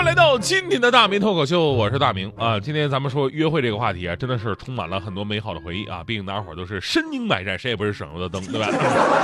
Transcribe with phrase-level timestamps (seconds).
[0.00, 2.58] 位来到今天的大明脱口秀，我是大明啊。
[2.58, 6.02] 今天咱们说约会这个话题啊，真的是充满了很多美好的回忆啊。
[6.02, 8.66] 毕竟大家伙儿都是身经百战，谁也不是省油的灯，对吧？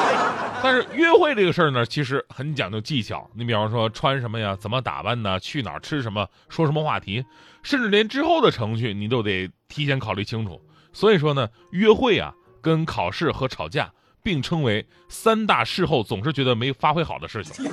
[0.63, 3.27] 但是约会这个事儿呢，其实很讲究技巧。
[3.33, 7.25] 你比方说穿什么呀，怎么打扮呢，去哪儿吃什么，说什么话题，
[7.63, 10.61] 甚至连之后的程序你都得提前考虑清楚。
[10.93, 13.91] 所以说呢，约会啊，跟考试和吵架
[14.23, 17.65] 并称为三大事后总是觉得没发挥好的事情。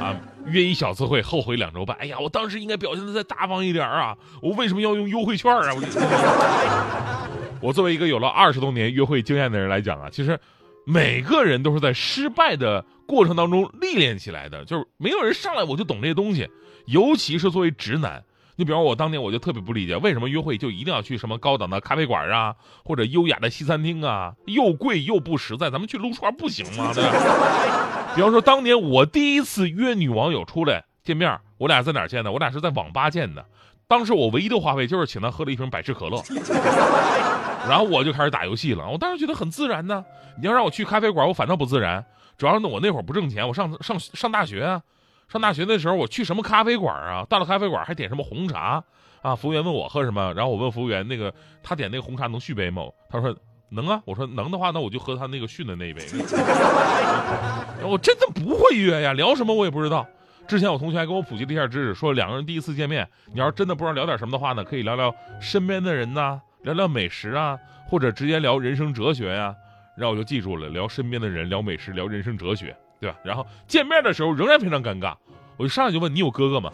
[0.00, 1.96] 啊，约一小次会，后悔两周半。
[1.98, 4.16] 哎呀，我当时应该表现的再大方一点啊！
[4.42, 5.72] 我为什么要用优惠券啊？
[5.74, 7.28] 我，
[7.68, 10.38] 我作为一个有了二十多年约会经验的人来讲啊，其实
[10.84, 16.48] 每个人都是在失败的过程当中历练起来的，就是没有人上来我就懂这些东西，
[16.86, 18.24] 尤其是作为直男。
[18.56, 22.54] 你比方我当年我就特别不理解，为什么约会就一定要去什么高档的咖啡馆啊，
[22.84, 26.92] 或者优雅的西餐厅啊，又贵又不实在，咱们去撸串不行吗？
[26.92, 27.99] 对吧？
[28.14, 32.32] 比方说当年我第一次约女网友出来见面，我俩在哪儿见的？
[32.32, 33.44] 我俩是在网吧见的。
[33.86, 36.22] 当时我唯一的花费就是请她喝了一瓶百事可乐，
[37.68, 38.88] 然后我就开始打游戏了。
[38.88, 40.04] 我当时觉得很自然呢。
[40.40, 42.04] 你要让我去咖啡馆，我反倒不自然。
[42.38, 44.82] 主要是我那会儿不挣钱，我上上上大学啊。
[45.28, 47.26] 上大学那时候，我去什么咖啡馆啊？
[47.28, 48.82] 到了咖啡馆还点什么红茶
[49.22, 49.34] 啊？
[49.34, 52.82] 服务员问我喝什么，然后我问服务员那个他点那个红茶能续杯吗？
[53.08, 53.36] 他说
[53.70, 54.02] 能啊。
[54.04, 56.02] 我说能的话，那我就喝他那个训的那一杯。
[57.82, 60.06] 我真的不会约呀，聊什么我也不知道。
[60.46, 69.54] 之前我同学还给我普及了一下知识，说两个人第一次见面，你要是真的不知道聊点什么的话呢，可以聊聊身边的人呐，聊聊美食啊，或者直接聊人生哲学呀。
[69.96, 72.76] 然后我就记住了，聊身边的人，聊美食，聊人生哲学。
[73.00, 73.16] 对吧？
[73.24, 75.14] 然后见面的时候仍然非常尴尬，
[75.56, 76.70] 我就上来就问你有哥哥吗？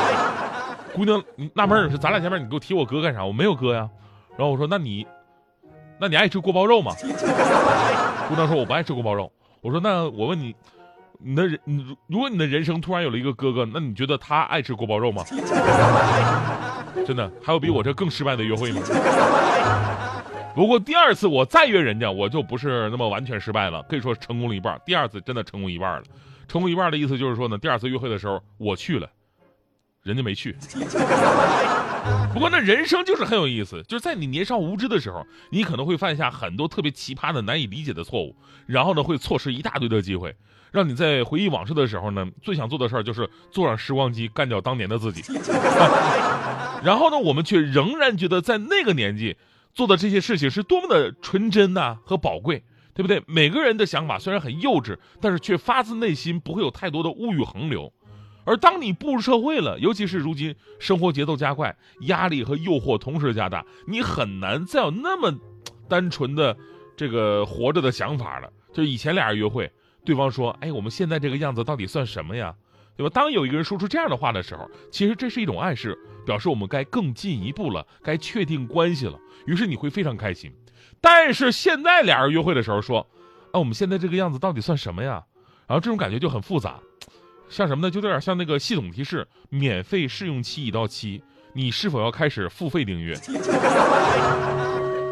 [0.94, 1.22] 姑娘
[1.52, 3.22] 纳闷是咱俩见面你给我提我哥干啥？
[3.22, 3.86] 我没有哥呀。
[4.38, 5.06] 然后我说那你，
[5.98, 6.92] 那你爱吃锅包肉吗？
[8.28, 9.30] 姑娘说我不爱吃锅包肉。
[9.60, 10.54] 我说那我问你，
[11.18, 11.58] 你的人，
[12.06, 15.24] 如果你的人生突然有了一个哥哥，那你觉得他爱吃锅包肉吗？
[17.06, 18.80] 真的，还有比我这更失败的约会吗？
[20.54, 24.80] 不过第二次我再约人家，我就不是那么完全失败了，可以说成功了一半。
[24.86, 26.02] 第二次真的成功一半了，
[26.48, 29.08] 成功一半的意思就是说呢，第二次约会的时候我去了，
[30.02, 30.56] 人家没去。
[32.32, 38.36] 不过那人生就是很有意思，就是在你年少无知的时候，你可能会犯下很多特别奇葩的、难以理解的错误，
[38.66, 40.34] 然后呢会错失一大堆的机会，
[40.70, 45.22] 让你在回忆往事的时候呢，最想做的事儿就是坐上时光机干掉当年的自己。
[46.84, 49.36] 然后呢，我们却仍然觉得在那个年纪。
[49.74, 52.64] 做的这些事情是多么的纯真呐和宝贵，
[52.94, 53.22] 对不对？
[53.26, 57.92] 每个人的想法虽然很幼稚，但是却发自内心，不会有太多的物欲横流。
[58.46, 65.36] 而当你步入社会了，尤其是如今生活节奏加快，压力和诱惑同时加大，你很难再有那么
[65.88, 66.56] 单纯的
[66.96, 68.50] 这个活着的想法了。
[68.72, 69.70] 就以前俩人约会，
[70.04, 72.54] 对方说：“哎，我们现在这个样子到底算什么呀？”
[72.96, 73.10] 对吧？
[73.12, 79.18] 当有一个人说出这样的话的时候，其实这是一种暗示，表示我们该更进一步了，该确定关系了。
[79.44, 80.50] 于是你会非常开心。
[81.00, 83.06] 但是现在俩人约会的时候说
[83.52, 85.22] ：“啊，我们现在这个样子到底算什么呀？”
[85.68, 86.80] 然后这种感觉就很复杂，
[87.48, 87.90] 像什么呢？
[87.90, 93.14] 就有点像那个系统提示：免费试用期已到期，你是否要开始付费订阅？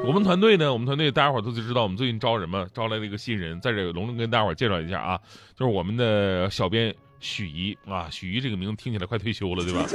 [0.05, 0.73] 我们团队呢？
[0.73, 5.21] 我们团队大家伙都知道，我们最近招人嘛，招来了一个新人，在这隆重跟大家伙介绍一下啊，
[5.55, 6.95] 就是我们的小编。
[7.21, 9.87] 许怡啊，许怡这个名字听起来快退休了，对吧？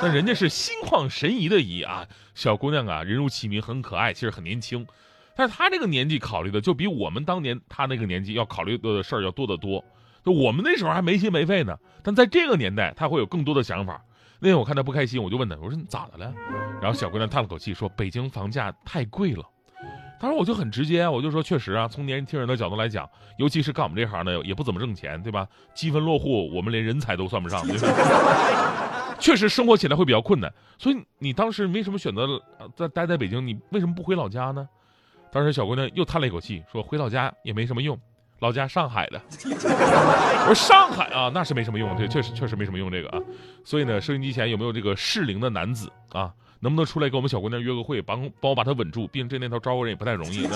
[0.00, 2.06] 那人家是心旷神怡的怡啊，
[2.36, 4.86] 小姑娘啊，人如其名，很可爱，其实很年轻。
[5.34, 9.84] 但是她这个年纪考虑的，就比我们当年她那个年纪要考虑的事儿要多得多。
[10.24, 14.02] 就我们那时候还没心没肺呢，但在这个年代，他会有更多的想法。
[14.40, 16.32] 那天我看他不开心，我就问他，我说你咋的了？
[16.80, 19.44] 然后小姑娘叹了口气说：“北京房价太贵了。”
[20.20, 25.46] 当时我就很直接，我就说确实啊，从年轻人的角度来讲，尤其是干我们这行的，也不怎么挣钱，对吧？
[25.74, 29.16] 积分落户，我们连人才都算不上，对吧？
[29.20, 30.52] 确实生活起来会比较困难。
[30.78, 32.40] 所以你当时为什么选择
[32.74, 33.46] 在待在北京？
[33.46, 34.66] 你为什么不回老家呢？
[35.30, 37.98] 当时小姑娘又叹了一口气，说回老家也没什么用，
[38.44, 39.18] 老家上海的。
[39.42, 43.18] 我说上海啊，那是没什么用，这，确实确实没什么用这个啊。
[43.64, 46.30] 所以呢，收音机前有没有这个适龄的男子啊？
[46.60, 49.06] 能不能出来跟我们小姑娘约个会，帮帮我把她稳住？
[49.06, 50.50] 毕竟这年头招个人也不太容易啊。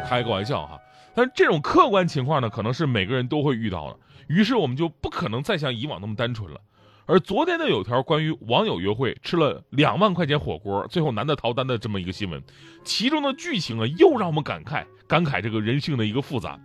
[0.08, 0.80] 开个玩笑哈，
[1.14, 3.98] 但是这种客观情况呢，可能是每个人都会遇到的。
[4.28, 6.58] 于是我们就不可能再像以往那么单纯了。
[7.06, 12.42] 而昨天呢，有条关于网友约会吃了两万块钱火锅，最后男的逃单的这么一个新闻，
[12.84, 16.58] 其中的剧情啊，又让我们感慨感慨这个人性的一个复杂。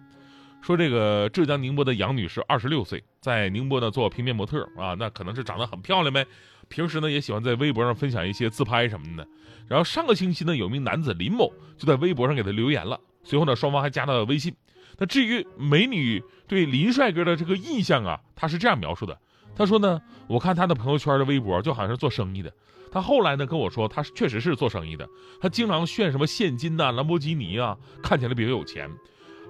[0.62, 6.26] 说这个浙江宁波的杨女士，二十六岁，在宁波呢做平面模特啊，那可能是长得很漂亮呗。
[6.68, 9.26] 平时呢也喜欢在微博上分享一些自拍什么的。
[9.68, 14.54] 然后上个星期呢，有名男子林某就在微博上给他留言了，随后呢双方还加了微信。
[14.98, 19.20] 那至于美女对林帅哥的这个印象啊，他是这样描述的：
[19.58, 22.54] 他说呢，我看他的朋友圈的微博就好像是做生意的。
[22.92, 25.10] 他后来呢跟我说，他确实是做生意的，
[25.42, 28.90] 他经常炫什么现金呐、兰博基尼啊，看起来比较有钱。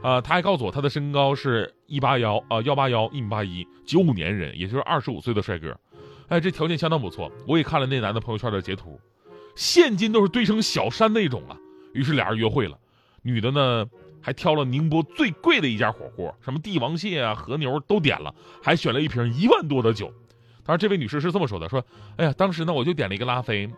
[0.02, 5.76] 啊，他还告诉我他的身高是一八幺啊幺八幺一米八一，九五年人，也就是二十五岁的帅哥。
[6.30, 7.32] 哎，这条件相当不错。
[7.48, 9.00] 我也看了那男的朋友圈的截图，
[9.56, 11.58] 现金都是堆成小山那种啊。
[11.94, 12.78] 于是俩人约会了，
[13.24, 13.86] 女的呢
[14.22, 20.08] 还挑了宁波最贵的一家火锅，什么帝王蟹啊、和牛都点了，还选了一瓶一万多的酒。
[20.66, 21.84] 当然，这位女士是这么说的：说，
[22.18, 23.70] 哎呀，当时呢我就点了一个拉菲。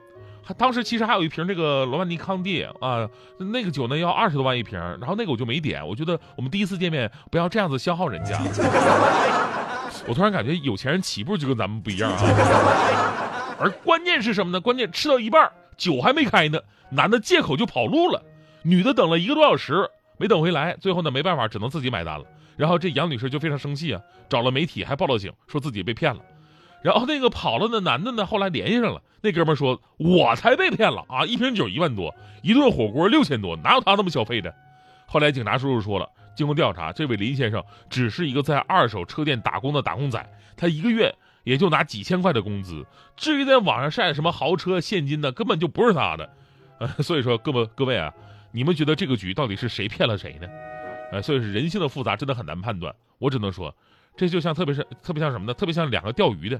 [0.57, 3.07] 当时其实还有一瓶这个罗曼尼康帝啊，
[3.37, 5.87] 那个酒呢要二十多万一瓶，然后那个我就没点。
[5.87, 8.39] 我觉得我们第一次见面不要这样子消耗人家。
[10.07, 12.17] 我突然感觉有钱人起步就跟咱们不一样啊。
[13.59, 14.59] 而关键是什么呢？
[14.59, 16.59] 关键吃到一半酒还没开呢，
[16.89, 18.23] 男的借口就跑路了，
[18.63, 19.87] 女的等了一个多小时
[20.19, 22.25] 没等回来，最后呢没办法只能自己买单了。
[22.57, 26.21] 然后这杨女士就非常生气啊，找了媒体还报了警，说自己被骗了。
[26.81, 29.01] 然后那个跑了的男的呢，后来联系上了。
[29.21, 31.25] 那哥们说：“我才被骗了啊！
[31.25, 34.53] 一瓶酒一万多，一顿火锅六千多，哪有他那么消费的？”
[35.05, 40.25] 后来警察叔叔说了，经过调查，这位林先生只是一个在二手车店打工的打工仔，
[40.55, 41.13] 他一个月
[41.43, 42.85] 也就拿几千块的工资。
[43.17, 46.29] 至于在网上晒什么豪车、现金的，根本就不是他的。
[46.79, 48.13] 呃， 所以说各位各位啊，
[48.51, 50.47] 你们觉得这个局到底是谁骗了谁呢？
[51.11, 52.93] 呃，所以是人性的复杂真的很难判断。
[53.17, 53.75] 我只能说。
[54.17, 55.53] 这就像，特别是特别像什么呢？
[55.53, 56.59] 特别像两个钓鱼的，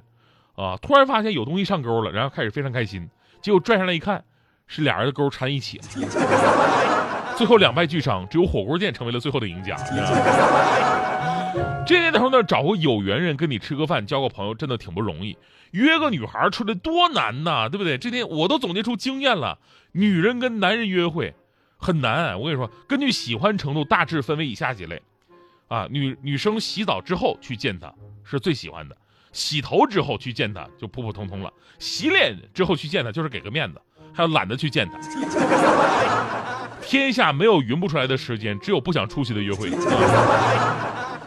[0.55, 3.09] 啊，突然发现有东西上钩了，然后开始非常开心，
[3.41, 4.23] 结果拽上来一看，
[4.65, 5.83] 是俩人的钩缠一起了，
[7.35, 9.75] 最后两败俱伤，只有火锅店成为了最后的赢家。
[11.85, 15.37] 这年头呢，找个有缘人跟你吃个饭，交个朋友，真的挺不容易。
[15.71, 17.97] 约个女孩出来多难呐，对不对？
[17.97, 19.57] 这天我都总结出经验了，
[19.91, 21.33] 女人跟男人约会
[21.79, 22.39] 很难。
[22.39, 25.01] 我跟你说，根据喜欢程度，大致分为以下几类。
[25.69, 27.93] 啊，女女生洗澡之后去见他
[28.23, 28.97] 是最喜欢的，
[29.31, 33.79] 洗头之后去见他就普普通通了，洗脸之后去见他就是给个面子，
[34.11, 34.99] 还有懒得去见他。
[36.81, 39.69] 天下没有匀不出来的时间，只有不想出去的约会。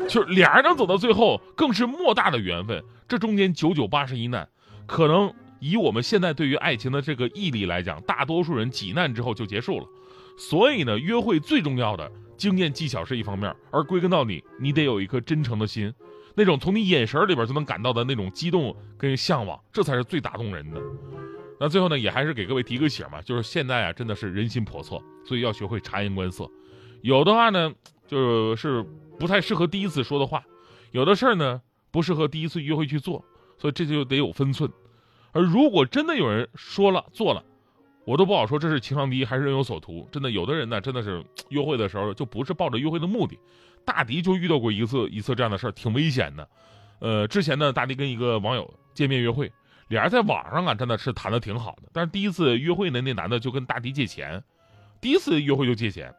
[0.09, 2.83] 就是俩人能走到最后，更是莫大的缘分。
[3.07, 4.49] 这中间九九八十一难，
[4.87, 9.87] 可能以我们现在对于爱情的这个毅力来讲，大多数人几难之后就结束了。
[10.37, 12.11] 所以呢，约会最重要的。
[12.37, 15.93] 经验技巧是一方面，而归根到底，你得有一颗真诚的心，
[16.35, 20.81] 那种从你眼神里边就能感到的那种激动跟向往，这才是最打动人的。
[21.61, 26.51] 那最后呢，也还是给各位提个醒嘛，就是现在啊，真的是人心叵测，所以要学会察言观色。
[27.03, 27.73] 有的话呢，
[28.09, 28.85] 就是
[29.21, 30.41] 不太适合第一次说的话；
[30.91, 31.63] 有的事儿呢，
[31.93, 33.25] 不适合第一次约会去做，
[33.57, 34.69] 所以这就得有分寸。
[35.31, 37.45] 而如果真的有人说了做了，
[38.05, 43.39] 我都不好说这是情商低还是人有所图，真的有的人呢，真的是 约会的时候就不是抱着约会的目的。
[43.85, 46.49] 大迪就遇到过一次一次这样的事儿，挺危险的。
[47.01, 49.53] 呃，之前呢，大迪跟一个网友见面约会，
[49.89, 54.43] 俩人在网上啊真的是谈的挺好的，但是第一次约会呢，那男的就跟大迪借钱，
[55.01, 56.15] 第一次约会就借钱，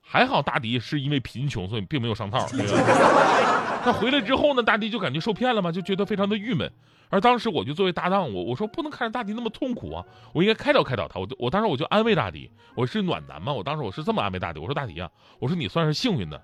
[0.00, 2.46] 还好大迪是因为贫穷，所以并没有上套。
[3.84, 6.70] 他回来之后呢，大迪就感觉受骗了嘛，就觉得非常的郁闷。
[7.10, 10.04] 而当时我就作为搭档，我我说不能看着大迪那么痛苦啊，
[10.34, 11.18] 我应该开导开导他。
[11.18, 16.42] 我就我当时我就安慰大迪，我是暖男嘛，我当时我是这么安慰大迪，我说大迪啊，我说你算是幸运的，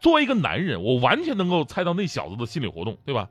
[0.00, 3.28] 作为一个男人，我完全能够猜到那小子的心理活动，对吧？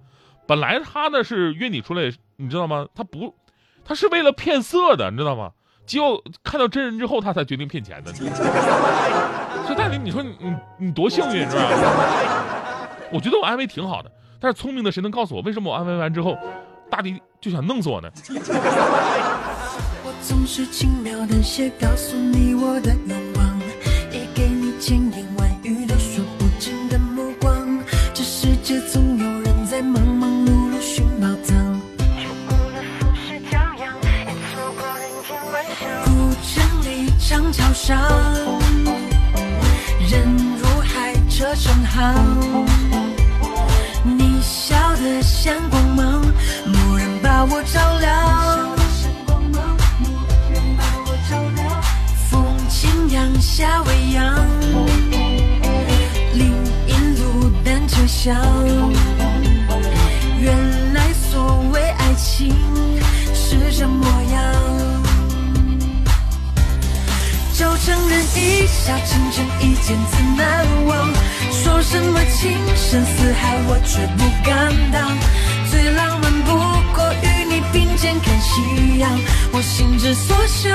[0.48, 2.88] 本来他呢是约你出来，你知道吗？
[2.96, 3.36] 他不，
[3.86, 5.51] 他是为了骗色的，你知道吗？
[5.86, 8.12] 结果看到真人之后，他才决定骗钱的。
[8.12, 10.55] 所以大迪，你说你你
[10.88, 12.58] 你多幸运是吧？
[13.12, 16.38] 我觉得我安慰挺好的，但是聪明的谁能告诉我，为什么我安慰完之后？
[16.89, 18.10] 大迪就想弄死我呢。
[20.03, 23.60] 我总是轻描淡写告诉你我的愿望，
[24.12, 27.80] 也给你千言万语都说不尽的目光。
[28.13, 35.88] 这世界总有人在忙忙碌碌寻宝藏，错过了浮世骄阳，也错过人间万象。
[36.03, 36.10] 古
[36.44, 36.51] 城
[36.84, 37.98] 里长桥上，
[40.10, 40.27] 人
[40.58, 42.70] 如海，车成行。
[45.41, 46.21] 你笑得像光芒。
[46.67, 48.77] 蓦然把我照亮，
[52.29, 54.45] 风轻扬，夏未央，
[56.33, 56.53] 林
[56.88, 58.36] 荫路单车响。
[67.53, 71.13] 就承认一笑倾城，一见自难忘。
[71.51, 75.17] 说什么情深似海，我却不敢当。
[75.70, 76.51] 最浪漫不
[76.93, 79.10] 过与你并肩看夕阳，
[79.51, 80.72] 我心之所向。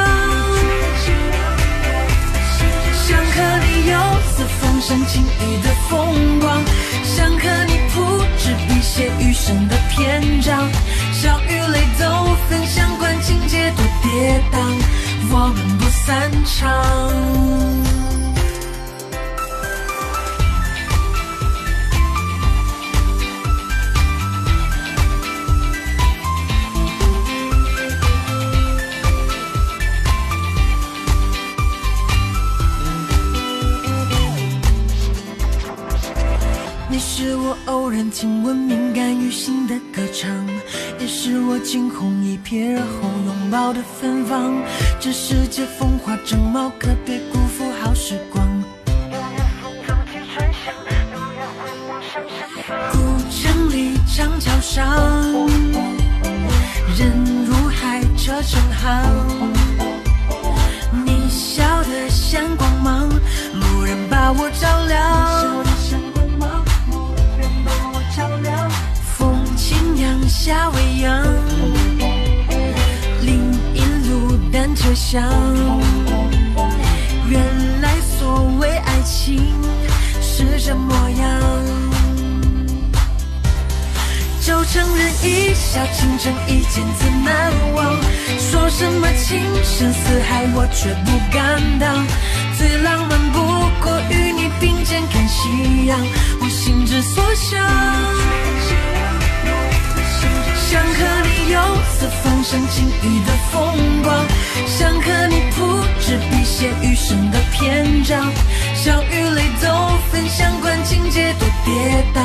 [3.07, 3.95] 想和你游
[4.31, 6.63] 四方赏晴雨的风光。
[7.05, 7.95] 想和你铺
[8.37, 10.69] 纸笔写余生的篇章，
[11.13, 14.59] 笑与泪都分享，管情节多跌宕，
[15.31, 17.37] 我们不散场。
[36.89, 40.31] 你是我偶然听闻敏感于心的歌唱，
[40.99, 44.55] 也是我惊鸿一瞥而后拥抱的芬芳。
[44.99, 48.47] 这世界风华正茂，可别辜负好时光。
[52.93, 52.99] 古
[53.31, 54.85] 城里长桥上，
[56.97, 57.13] 人
[57.45, 59.16] 如海，车成行。
[74.87, 75.21] 回想。
[77.29, 77.43] 原
[77.81, 79.53] 来所谓爱情
[80.23, 81.41] 是这模样。
[84.41, 87.97] 就承认一笑倾城，一见自难忘。
[88.39, 92.07] 说什么情深似海，我却不敢当。
[92.57, 93.41] 最浪漫不
[93.83, 95.99] 过与你并肩看夕阳，
[96.41, 97.61] 我心之所向。
[100.69, 101.46] 想和你
[102.07, 104.25] 的方向，轻易的风光。
[104.65, 105.67] 想和你铺
[106.01, 108.33] 纸笔写余生的篇章，
[108.77, 109.67] 笑与泪都
[110.13, 112.23] 分享，管情节多跌宕，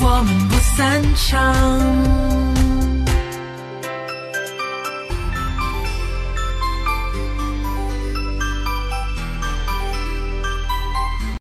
[0.00, 2.63] 我们不散场。